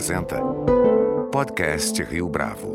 [0.00, 0.40] apresenta
[1.30, 2.72] Podcast Rio Bravo.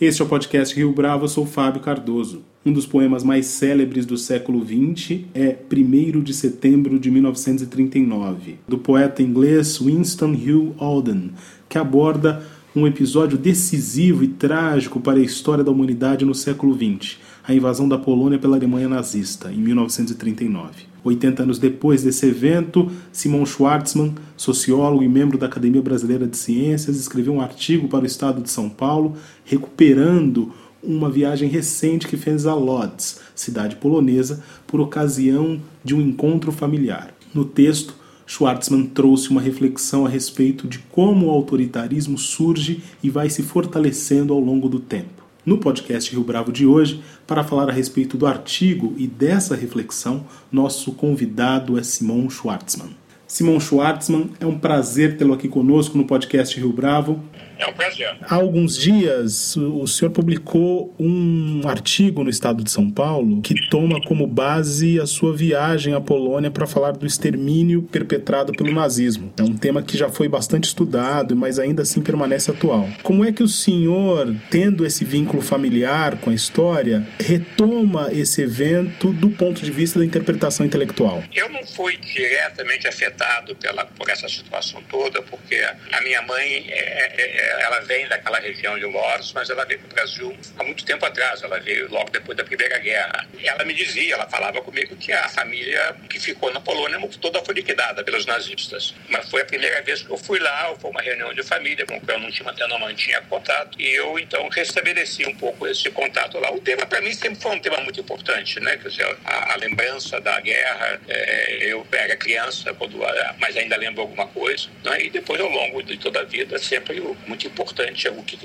[0.00, 2.42] Este é o podcast Rio Bravo, eu sou Fábio Cardoso.
[2.66, 8.78] Um dos poemas mais célebres do século XX é 1 de setembro de 1939, do
[8.78, 11.30] poeta inglês Winston Hugh Auden,
[11.68, 12.42] que aborda
[12.74, 17.88] um episódio decisivo e trágico para a história da humanidade no século XX, a invasão
[17.88, 20.87] da Polônia pela Alemanha nazista, em 1939.
[21.04, 26.96] 80 anos depois desse evento, Simon Schwartzman, sociólogo e membro da Academia Brasileira de Ciências,
[26.96, 30.52] escreveu um artigo para o Estado de São Paulo, recuperando
[30.82, 37.14] uma viagem recente que fez a Lodz, cidade polonesa, por ocasião de um encontro familiar.
[37.34, 37.94] No texto,
[38.26, 44.32] Schwartzman trouxe uma reflexão a respeito de como o autoritarismo surge e vai se fortalecendo
[44.32, 45.17] ao longo do tempo.
[45.48, 50.26] No podcast Rio Bravo de hoje, para falar a respeito do artigo e dessa reflexão,
[50.52, 52.90] nosso convidado é Simon Schwartzman.
[53.28, 57.22] Simon Schwartzman, é um prazer tê-lo aqui conosco no podcast Rio Bravo.
[57.58, 58.16] É um prazer.
[58.22, 64.00] Há alguns dias, o senhor publicou um artigo no estado de São Paulo que toma
[64.00, 69.30] como base a sua viagem à Polônia para falar do extermínio perpetrado pelo nazismo.
[69.36, 72.88] É um tema que já foi bastante estudado, mas ainda assim permanece atual.
[73.02, 79.12] Como é que o senhor, tendo esse vínculo familiar com a história, retoma esse evento
[79.12, 81.22] do ponto de vista da interpretação intelectual?
[81.34, 83.17] Eu não fui diretamente afetado
[83.60, 85.56] pela, por essa situação toda, porque
[85.92, 89.80] a minha mãe é, é, é ela vem daquela região de Lourdes, mas ela veio
[89.80, 91.42] para o Brasil há muito tempo atrás.
[91.42, 93.26] Ela veio logo depois da Primeira Guerra.
[93.42, 97.54] Ela me dizia, ela falava comigo que a família que ficou na Polônia toda foi
[97.54, 98.94] liquidada pelos nazistas.
[99.08, 102.00] Mas foi a primeira vez que eu fui lá, foi uma reunião de família com
[102.00, 103.80] que eu não tinha, eu não mantinha contato.
[103.80, 106.50] E eu, então, restabeleci um pouco esse contato lá.
[106.52, 108.76] O tema, para mim, sempre foi um tema muito importante, né?
[108.76, 113.04] Quer dizer, a, a lembrança da guerra, é, eu era criança, quando,
[113.38, 114.68] mas ainda lembro alguma coisa.
[114.84, 115.04] Né?
[115.04, 118.36] E depois, ao longo de toda a vida, sempre muito importante é o que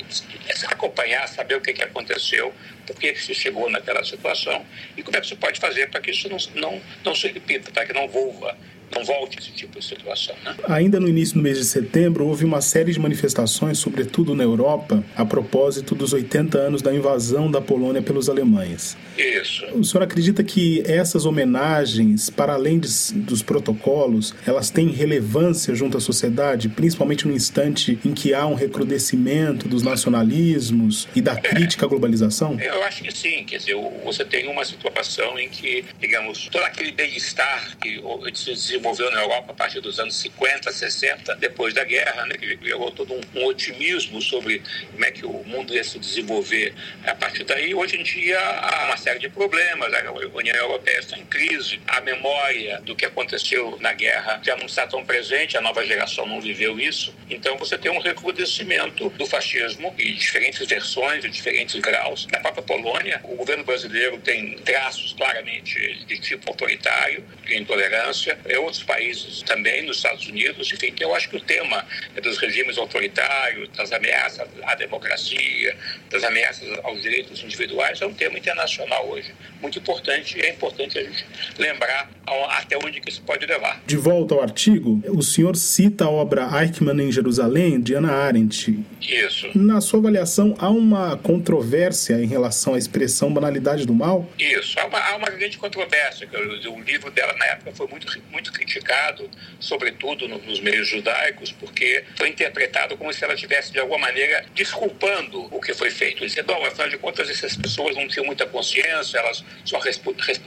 [0.68, 2.54] acompanhar, saber o que, que aconteceu,
[2.86, 4.66] por que se chegou naquela situação
[4.98, 7.72] e como é que se pode fazer para que isso não, não, não se repita,
[7.72, 8.56] para que não volva
[8.96, 10.36] não volte esse tipo de situação.
[10.44, 10.56] Né?
[10.68, 15.04] Ainda no início do mês de setembro, houve uma série de manifestações, sobretudo na Europa,
[15.16, 18.98] a propósito dos 80 anos da invasão da Polônia pelos alemães.
[19.18, 19.66] Isso.
[19.74, 25.98] O senhor acredita que essas homenagens, para além de, dos protocolos, elas têm relevância junto
[25.98, 31.86] à sociedade, principalmente no instante em que há um recrudescimento dos nacionalismos e da crítica
[31.86, 32.58] à globalização?
[32.74, 33.44] Eu acho que sim.
[33.46, 38.02] Quer dizer, você tem uma situação em que, digamos, todo aquele bem-estar que
[38.34, 42.58] se desenvolveu na Europa a partir dos anos 50, 60, depois da guerra, né, que
[42.64, 46.74] gerou todo um, um, otimismo sobre como é que o mundo ia se desenvolver
[47.06, 47.76] a partir daí.
[47.76, 52.02] Hoje em dia há uma série de problemas, a União Europeia está em crise, a
[52.02, 56.42] memória do que aconteceu na guerra já não está tão presente, a nova geração não
[56.42, 57.14] viveu isso.
[57.30, 62.28] Então você tem um recrudescimento do fascismo e diferentes versões, de diferentes graus.
[62.32, 68.38] Na própria Polônia, o governo brasileiro tem traços claramente de tipo autoritário, de intolerância.
[68.46, 71.86] Eu outros países também, nos Estados Unidos, enfim, eu acho que o tema
[72.22, 75.78] dos regimes autoritários, das ameaças à democracia,
[76.10, 80.98] das ameaças aos direitos individuais, é um tema internacional hoje, muito importante e é importante
[80.98, 81.26] a gente
[81.58, 82.10] lembrar
[82.50, 83.82] até onde que isso pode levar.
[83.86, 88.80] De volta ao artigo, o senhor cita a obra Eichmann em Jerusalém, de Ana Arendt.
[89.02, 89.48] Isso.
[89.56, 94.28] Na sua avaliação, há uma controvérsia em relação à expressão banalidade do mal?
[94.38, 96.28] Isso, há uma, há uma grande controvérsia.
[96.70, 102.30] O livro dela, na época, foi muito, muito criticado, sobretudo nos meios judaicos, porque foi
[102.30, 106.26] interpretado como se ela estivesse, de alguma maneira, desculpando o que foi feito.
[106.26, 109.80] Dizendo, afinal de contas, essas pessoas não tinham muita consciência, elas só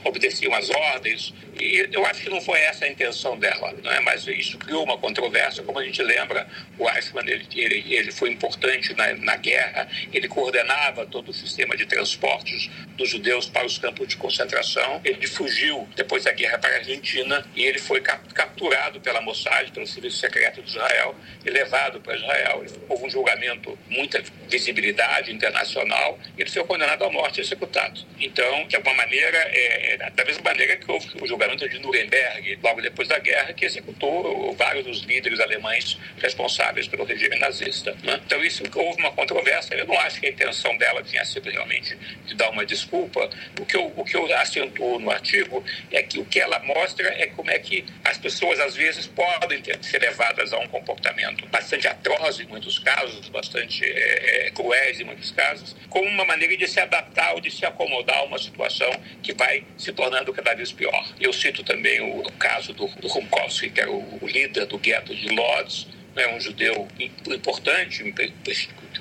[0.05, 1.33] obedeciam às ordens.
[1.59, 3.99] E eu acho que não foi essa a intenção dela, não é?
[4.01, 5.63] mas isso criou uma controvérsia.
[5.63, 6.47] Como a gente lembra,
[6.77, 11.75] o Eichmann ele, ele, ele foi importante na, na guerra, ele coordenava todo o sistema
[11.75, 15.01] de transportes dos judeus para os campos de concentração.
[15.03, 19.87] Ele fugiu depois da guerra para a Argentina e ele foi capturado pela Mossad, pelo
[19.87, 22.65] Serviço Secreto de Israel, e levado para Israel.
[22.89, 27.99] Houve um julgamento, muita visibilidade internacional, e ele foi condenado à morte e executado.
[28.19, 32.59] Então, de alguma maneira, é, é, da mesma maneira que houve o julgamento de Nuremberg,
[32.63, 37.95] logo depois da guerra, que executou vários dos líderes alemães responsáveis pelo regime nazista.
[38.03, 38.19] Né?
[38.25, 39.75] Então, isso houve uma controvérsia.
[39.75, 43.29] Eu não acho que a intenção dela tinha sido realmente de, de, dar uma desculpa.
[43.59, 47.07] O que, eu, o que eu acentuo no artigo é que o que ela mostra
[47.09, 51.45] é como é que as pessoas, às vezes, podem ter, ser levadas a um comportamento
[51.47, 56.67] bastante atroz em muitos casos, bastante é, cruéis em muitos casos, como uma maneira de
[56.67, 58.89] se adaptar ou de se acomodar a uma situação
[59.21, 61.07] que vai se tornando cada vez pior.
[61.19, 64.77] Eu cito também o, o caso do, do Rumkowski, que era o, o líder do
[64.77, 65.87] gueto de Lodz,
[66.17, 66.87] né, um judeu
[67.27, 68.03] importante,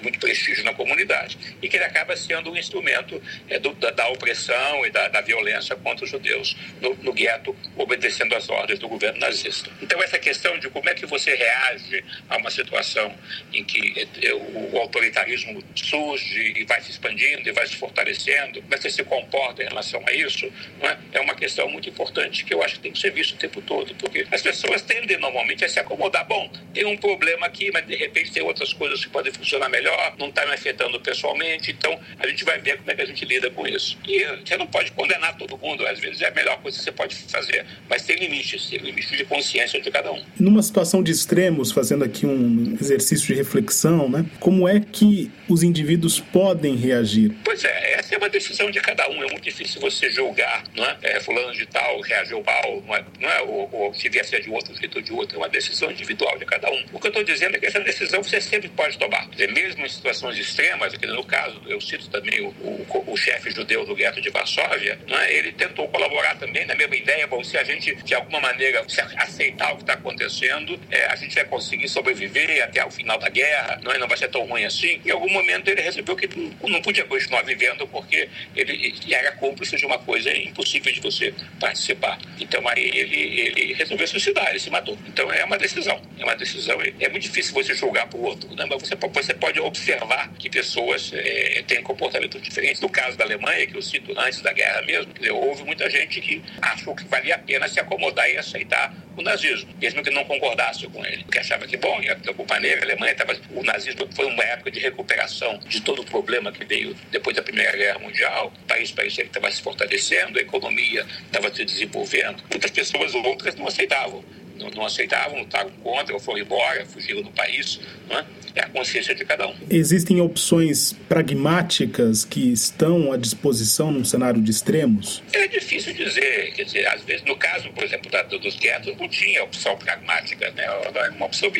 [0.02, 4.08] muito prestígio na comunidade, e que ele acaba sendo um instrumento é, do, da, da,
[4.08, 8.86] opressão e da, da, violência contra os judeus no, no gueto, obedecendo às ordens do
[8.86, 9.70] governo nazista.
[9.80, 13.14] Então, essa questão de como é que você reage a uma situação
[13.52, 18.60] em que é, o, o autoritarismo surge e vai se expandindo e vai se fortalecendo,
[18.60, 20.46] como é que você se comporta em relação a isso,
[20.82, 20.96] é?
[21.14, 23.62] é uma questão muito importante que eu acho que tem que ser visto o tempo
[23.62, 26.26] todo, porque as pessoas tendem normalmente a se acomodar.
[26.26, 30.14] Bom, tem um problema aqui, mas de repente tem outras coisas que podem funcionar melhor
[30.18, 33.24] não está me afetando pessoalmente, então a gente vai ver como é que a gente
[33.24, 33.96] lida com isso.
[34.06, 36.92] E você não pode condenar todo mundo, às vezes é a melhor coisa que você
[36.92, 40.22] pode fazer, mas tem limites, tem limites de consciência de cada um.
[40.38, 44.26] Numa situação de extremos, fazendo aqui um exercício de reflexão, né?
[44.40, 47.32] Como é que os indivíduos podem reagir?
[47.44, 49.22] Pois é, essa é uma decisão de cada um.
[49.22, 50.96] É muito difícil você julgar, não é?
[51.02, 53.04] é fulano de tal reagiu mal, não é?
[53.20, 53.42] Não é?
[53.42, 55.36] Ou, ou se vier ser de outro jeito ou de outro.
[55.36, 56.84] É uma decisão individual de cada um.
[56.96, 59.28] O que eu estou dizendo é que essa decisão você sempre pode tomar.
[59.28, 63.84] Dizer, mesmo em situações extremas, no caso, eu cito também o, o, o chefe judeu
[63.84, 65.30] do gueto de Varsóvia, não é?
[65.30, 67.26] ele tentou colaborar também na mesma ideia.
[67.26, 68.82] Bom, se a gente, de alguma maneira,
[69.18, 73.28] aceitar o que está acontecendo, é, a gente vai conseguir sobreviver até o final da
[73.28, 73.98] guerra, não, é?
[73.98, 74.98] não vai ser tão ruim assim.
[75.04, 76.26] Em algum momento ele resolveu que
[76.66, 81.34] não podia continuar vivendo porque ele, ele era cúmplice de uma coisa impossível de você
[81.60, 82.18] participar.
[82.40, 84.98] Então aí ele, ele resolveu suicidar, ele se matou.
[85.06, 86.75] Então é uma decisão, é uma decisão.
[87.00, 88.64] É muito difícil você julgar para o outro, né?
[88.68, 92.80] mas você, você pode observar que pessoas é, têm comportamentos diferentes.
[92.80, 96.42] No caso da Alemanha, que eu cito antes da guerra mesmo, houve muita gente que
[96.60, 100.86] achou que valia a pena se acomodar e aceitar o nazismo, mesmo que não concordasse
[100.88, 103.34] com ele, porque achava que, bom, a culpa negra, a Alemanha estava.
[103.54, 107.42] O nazismo foi uma época de recuperação de todo o problema que veio depois da
[107.42, 112.42] Primeira Guerra Mundial, o país parecia que estava se fortalecendo, a economia estava se desenvolvendo.
[112.50, 114.22] Muitas pessoas, outras, não aceitavam
[114.58, 117.80] não, não aceitavam, estavam contra, ou foram embora, fugiram do país.
[118.08, 118.24] Não é?
[118.56, 119.54] é a consciência de cada um.
[119.70, 125.22] Existem opções pragmáticas que estão à disposição num cenário de extremos?
[125.32, 126.52] É difícil dizer.
[126.54, 130.50] Quer dizer, às vezes, no caso, por exemplo, da, dos guetos, não tinha opção pragmática,
[130.52, 130.64] né?
[130.64, 131.52] É uma opção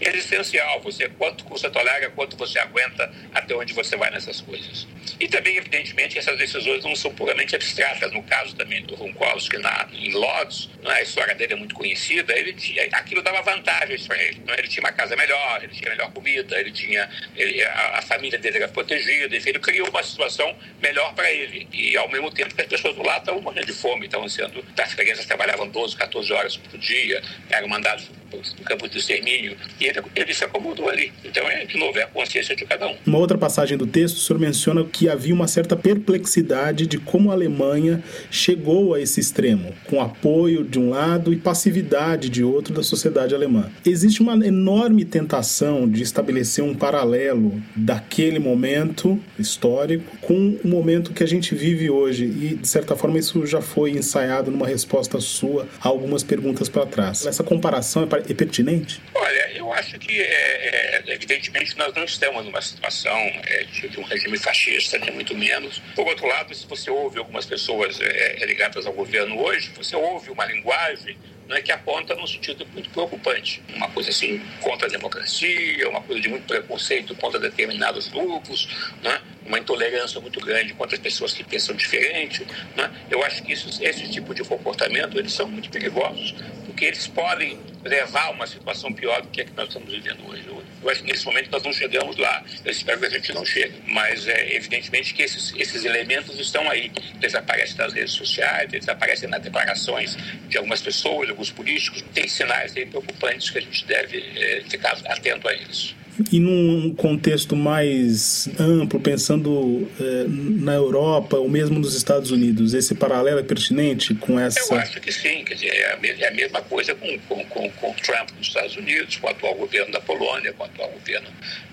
[0.00, 0.80] existencial.
[0.80, 4.86] Você, quanto você tolera, quanto você aguenta, até onde você vai nessas coisas.
[5.20, 8.10] E também, evidentemente, essas decisões não são puramente abstratas.
[8.12, 10.94] No caso também do Runkowski, na, em Lodz, né?
[10.94, 14.42] a história dele é muito conhecida, ele tinha, aquilo dava vantagens para ele.
[14.46, 14.54] Né?
[14.58, 18.38] Ele tinha uma casa melhor, ele tinha melhor comida, ele tinha ele, a, a, família
[18.38, 21.68] dele era protegida, enfim, ele criou uma situação melhor para ele.
[21.72, 24.64] E ao mesmo tempo que as pessoas do lado estavam morrendo de fome, estavam sendo,
[24.78, 29.86] as crianças trabalhavam 12, 14 horas por dia, eram mandados no campo de extermínio, e
[29.86, 31.12] ele, ele se acomodou ali.
[31.24, 32.96] Então, é, de novo, é a consciência de cada um.
[33.06, 37.30] Uma outra passagem do texto, o senhor menciona que havia uma certa perplexidade de como
[37.30, 42.74] a Alemanha chegou a esse extremo, com apoio de um lado e passividade de outro
[42.74, 43.70] da sociedade alemã.
[43.84, 51.22] Existe uma enorme tentação de estabelecer um paralelo daquele momento histórico com o momento que
[51.22, 55.66] a gente vive hoje, e de certa forma isso já foi ensaiado numa resposta sua
[55.80, 57.26] a algumas perguntas para trás.
[57.26, 59.00] Essa comparação é pertinente?
[59.14, 64.00] Olha, eu acho que, é, é, evidentemente, nós não estamos numa situação é, de, de,
[64.00, 65.80] um regime fascista, nem muito menos.
[65.94, 69.96] Por outro lado, se você ouve algumas pessoas é, é, ligadas ao governo hoje, você
[69.96, 71.16] ouve uma linguagem
[71.48, 73.62] né, que aponta num sentido muito preocupante.
[73.74, 78.68] Uma coisa assim contra a democracia, uma coisa de muito preconceito contra determinados grupos,
[79.02, 82.46] né, uma intolerância muito grande contra as pessoas que pensam diferente.
[82.76, 82.90] Né.
[83.10, 86.34] Eu acho que isso, esse tipo de comportamento eles são muito perigosos,
[86.66, 90.28] porque eles podem levar a uma situação pior do que a que nós estamos vivendo
[90.28, 90.42] hoje.
[90.82, 92.44] Eu acho que nesse momento nós não chegamos lá.
[92.64, 93.74] Eu espero que a gente não chegue.
[93.86, 96.90] Mas é evidentemente que esses, esses elementos estão aí.
[97.20, 100.16] Eles aparecem nas redes sociais, eles aparecem nas declarações
[100.48, 102.02] de algumas pessoas, de alguns políticos.
[102.12, 105.94] Tem sinais aí preocupantes que a gente deve é, ficar atento a eles.
[106.30, 112.94] E num contexto mais amplo, pensando é, na Europa ou mesmo nos Estados Unidos, esse
[112.94, 114.60] paralelo é pertinente com essa.
[114.74, 117.70] Eu acho que sim, quer dizer, é a, é a mesma coisa com, com, com,
[117.70, 121.28] com Trump nos Estados Unidos, com o atual governo da Polônia, com o atual governo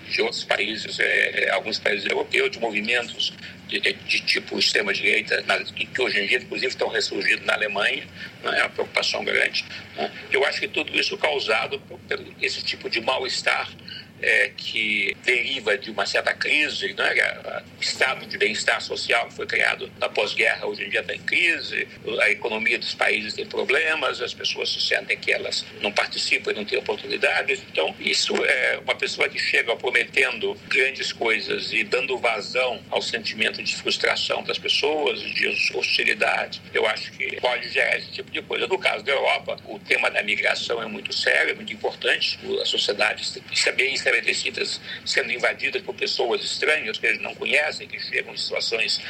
[0.08, 3.32] de outros países, é, é alguns países europeus, de movimentos
[3.68, 5.44] de, de tipo extrema-direita,
[5.74, 8.04] que hoje em dia, inclusive, estão ressurgindo na Alemanha,
[8.42, 9.64] né, é uma preocupação grande.
[9.96, 10.10] Né?
[10.32, 13.70] Eu acho que tudo isso causado por, por esse tipo de mal-estar
[14.22, 17.10] é, que deriva de uma certa crise, né?
[17.78, 21.20] o estado de bem-estar social que foi criado na pós-guerra hoje em dia está em
[21.20, 21.88] crise,
[22.20, 26.54] a economia dos países tem problemas, as pessoas se sentem que elas não participam e
[26.54, 27.62] não têm oportunidades.
[27.70, 33.62] Então, isso é uma pessoa que chega prometendo grandes coisas e dando vazão ao sentimento
[33.62, 36.60] de frustração das pessoas, de hostilidade.
[36.72, 38.66] Eu acho que pode gerar esse tipo de coisa.
[38.66, 42.38] No caso da Europa, o tema da migração é muito sério, é muito importante.
[42.60, 43.38] As sociedades
[43.80, 49.00] bem estabelecidas sendo invadidas por pessoas estranhas que eles não conhecem, que chegam em situações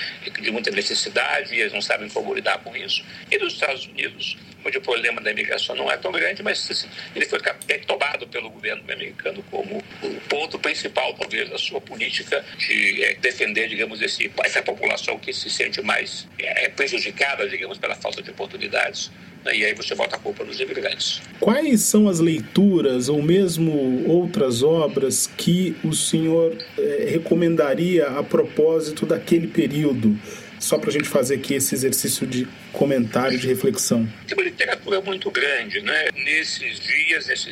[0.40, 3.02] de muita necessidade e eles não sabem como lidar com isso.
[3.30, 7.26] E nos Estados Unidos, onde o problema da imigração não é tão grande, mas ele
[7.26, 7.40] foi
[7.86, 13.68] tomado pelo governo americano como o ponto principal, talvez, da sua política de é, defender,
[13.68, 19.10] digamos, esse, essa população que se sente mais é, prejudicada, digamos, pela falta de oportunidades
[19.44, 21.22] né, e aí você bota a culpa nos imigrantes.
[21.38, 29.06] Quais são as leituras ou mesmo outras obras que o senhor eh, recomendaria a propósito
[29.06, 30.16] daquele período?
[30.60, 34.06] Só para a gente fazer aqui esse exercício de comentário, de reflexão.
[34.28, 36.10] Tem uma literatura muito grande, né?
[36.14, 37.50] Nesses dias está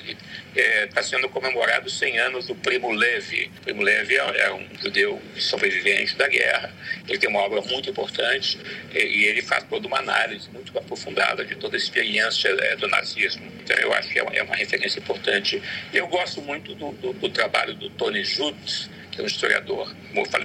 [0.55, 3.51] é, tá sendo comemorado 100 anos do Primo Levi.
[3.61, 6.71] O Primo Levi é, é, um judeu sobrevivente da guerra.
[7.09, 8.59] Ele tem uma obra muito importante
[8.95, 12.87] é, e ele faz toda uma análise muito aprofundada de toda a experiência é, do
[12.89, 13.43] nazismo.
[13.65, 15.63] Então eu acho que é uma, é referência importante.
[15.95, 18.57] Eu gosto muito do, do, do trabalho do Tony Judd,
[19.19, 19.93] que é um historiador,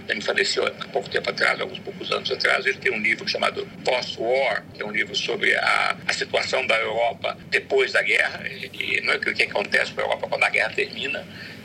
[0.10, 3.68] ele faleceu há pouco tempo atrás, alguns poucos anos atrás, ele tem um livro chamado
[3.86, 9.00] Post-War, que é um livro sobre a, a situação da Europa depois da guerra, e,
[9.02, 11.24] não é o que acontece com a Europa quando a guerra termina,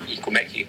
[0.08, 0.66] e como é que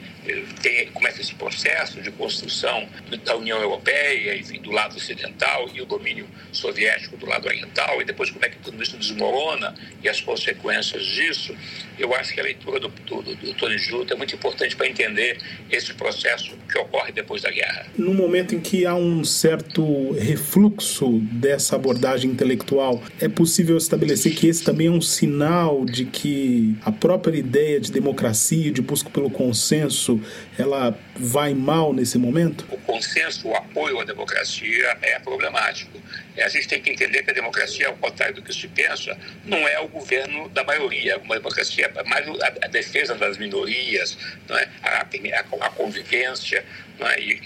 [0.62, 2.88] tem, começa esse processo de construção
[3.24, 8.06] da União Europeia, enfim, do lado ocidental e o domínio soviético do lado oriental, e
[8.06, 11.56] depois como é que tudo isso desmorona e as consequências disso.
[11.98, 15.38] Eu acho que a leitura do, do, do Tony Juto é muito importante para entender
[15.70, 17.88] esse processo que ocorre depois da guerra.
[17.98, 24.48] No momento em que há um certo refluxo dessa abordagem intelectual, é possível estabelecer que
[24.48, 29.29] esse também é um sinal de que a própria ideia de democracia, de busca pelo
[29.30, 30.22] consenso,
[30.58, 32.66] ela vai mal nesse momento?
[32.72, 36.00] O consenso, o apoio à democracia é problemático.
[36.38, 39.58] A gente tem que entender que a democracia, ao contrário do que se pensa, não
[39.68, 41.18] é o governo da maioria.
[41.18, 44.18] Uma democracia é mais a, defesa das minorias,
[44.50, 44.68] é?
[44.84, 46.64] a, convivência,
[46.98, 47.20] não é?
[47.20, 47.42] e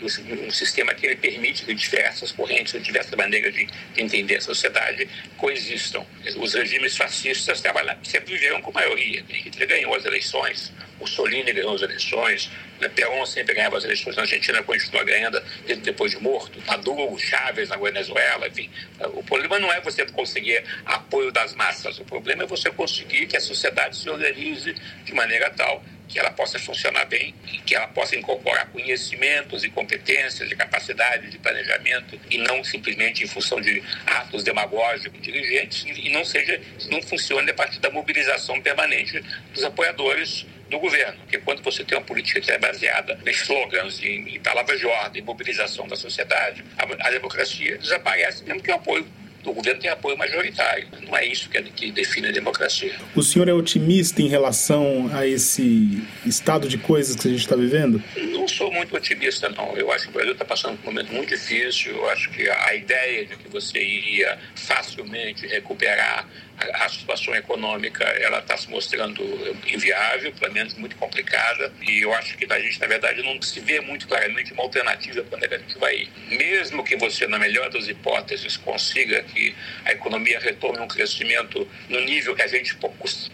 [0.47, 6.05] um sistema que ele permite que diversas correntes, diversas maneiras de, entender a sociedade coexistam.
[6.37, 7.61] Os regimes fascistas
[8.03, 9.23] sempre viveram com maioria.
[9.27, 10.71] Hitler ganhou as eleições,
[11.03, 12.89] Mussolini ganhou as eleições, né?
[12.89, 15.41] Perón sempre ganhava as eleições na Argentina, continua ganhando
[15.81, 18.69] depois de morto, Maduro, Chávez na Venezuela, enfim.
[19.13, 23.37] O problema não é você conseguir apoio das massas, o problema é você conseguir que
[23.37, 27.33] a sociedade se organize de maneira tal que ela possa funcionar bem,
[27.65, 33.27] que ela possa incorporar conhecimentos e competências e capacidade de planejamento e não simplesmente em
[33.27, 39.23] função de atos demagógicos dirigentes e não seja não funcione a partir da mobilização permanente
[39.53, 44.01] dos apoiadores do governo, porque quando você tem uma política que é baseada em slogans,
[44.01, 48.71] em, em palavras de ordem, em mobilização da sociedade, a, a democracia desaparece, mesmo que
[48.71, 49.05] o apoio
[49.45, 50.87] o governo tem apoio majoritário.
[51.05, 52.93] Não é isso que, é, que define a democracia.
[53.15, 57.55] O senhor é otimista em relação a esse estado de coisas que a gente está
[57.55, 58.01] vivendo?
[58.15, 59.75] Não sou muito otimista, não.
[59.75, 61.95] Eu acho que o Brasil está passando por um momento muito difícil.
[61.95, 68.39] Eu acho que a ideia de que você iria facilmente recuperar a, situação econômica ela
[68.39, 69.23] está se mostrando
[69.67, 73.59] inviável, pelo menos muito complicada, e eu acho que a gente, na verdade, não se
[73.59, 76.09] vê muito claramente uma alternativa para onde a gente vai ir.
[76.29, 79.55] Mesmo que você, na melhor das hipóteses, consiga que
[79.85, 82.77] a economia retome um crescimento no nível que a gente,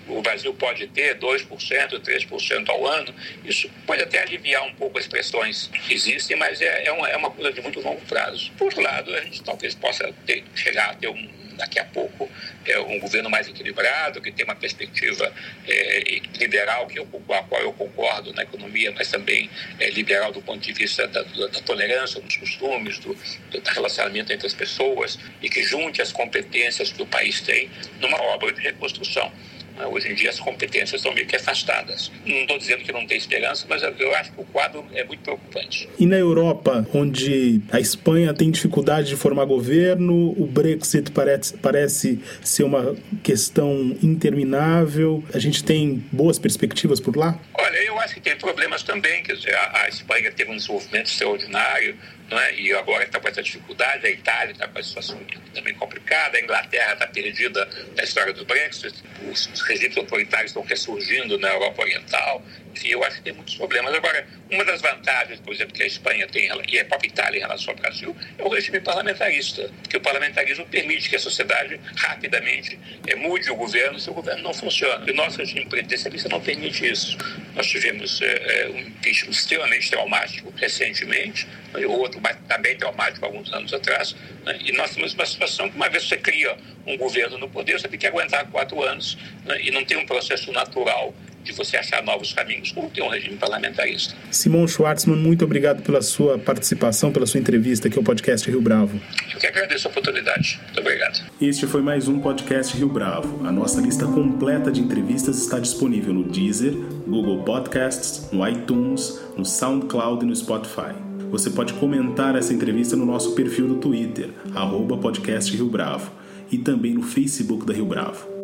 [0.07, 5.07] o Brasil pode ter, 2%, 3% ao ano, isso pode até aliviar um pouco as
[5.07, 8.51] pressões que existem, mas é, é, uma, é uma coisa de muito longo prazo.
[8.57, 12.29] Por outro lado, a gente talvez possa ter, chegar a ter um daqui a pouco
[12.65, 15.31] é, um governo mais equilibrado, que tem uma perspectiva
[15.67, 19.49] é, liberal, que eu, com a qual eu concordo na economia, mas também
[19.79, 24.47] é, liberal do ponto de vista da, da, tolerância dos costumes, do, do, relacionamento entre
[24.47, 29.31] as pessoas, e que junte as competências que o país tem numa obra de reconstrução.
[29.79, 29.88] Né?
[29.88, 32.12] Hoje em dia as competências estão meio que afastadas.
[32.25, 35.21] Não estou dizendo que não tem esperança, mas eu acho que o quadro é muito
[35.21, 35.89] preocupante.
[35.98, 42.19] E na Europa, onde a Espanha tem dificuldade de formar governo, o Brexit parece, parece
[42.43, 47.39] ser uma questão interminável, a gente tem boas perspectivas por lá?
[47.53, 49.24] Olha, eu acho que tem problemas também.
[49.24, 51.95] Quer dizer, a, a Espanha teve um desenvolvimento extraordinário
[52.38, 52.55] é?
[52.55, 55.19] e agora está com essa dificuldade, a Itália está com a situação
[55.53, 58.93] também complicada, a Inglaterra está perdida na história do Brexit,
[59.31, 62.43] os regimes autoritários estão ressurgindo na Europa Oriental,
[62.75, 63.93] enfim, eu acho que tem muitos problemas.
[63.93, 67.41] Agora, uma das vantagens, por exemplo, que a Espanha tem e a própria Itália em
[67.41, 72.79] relação ao Brasil é o regime parlamentarista, porque o parlamentarismo permite que a sociedade rapidamente
[73.07, 75.05] é, mude o governo se o governo não funciona.
[75.07, 77.17] E o nosso regime presidencialista não permite isso.
[77.55, 83.73] Nós tivemos é, um impeachment extremamente traumático recentemente, né, o outro também traumático alguns anos
[83.73, 87.49] atrás, né, e nós temos uma situação que uma vez você cria um governo no
[87.49, 91.53] poder, você tem que aguentar quatro anos né, e não tem um processo natural de
[91.53, 94.13] você achar novos caminhos, como ter um regime parlamentarista.
[94.29, 98.99] Simon Schwartzman, muito obrigado pela sua participação, pela sua entrevista aqui ao podcast Rio Bravo.
[99.33, 100.59] Eu que agradeço a oportunidade.
[100.65, 101.19] Muito obrigado.
[101.41, 103.45] Este foi mais um podcast Rio Bravo.
[103.47, 106.73] A nossa lista completa de entrevistas está disponível no Deezer,
[107.07, 111.08] Google Podcasts, no iTunes, no SoundCloud e no Spotify.
[111.29, 116.12] Você pode comentar essa entrevista no nosso perfil do Twitter, arroba podcast Rio Bravo,
[116.51, 118.38] e também no Facebook da Rio Bravo.